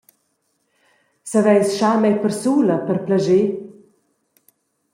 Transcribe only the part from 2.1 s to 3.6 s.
persula per plascher?